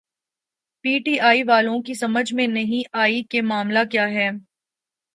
P 0.85 0.97
T 0.99 1.19
I 1.19 1.43
والوں 1.43 1.81
کی 1.81 1.93
سمجھ 1.93 2.33
میں 2.33 2.47
نہ 2.47 2.59
آئی 2.93 3.23
کہ 3.23 3.41
معاملہ 3.41 3.79
کیا 3.91 4.09
ہے۔ 4.09 4.29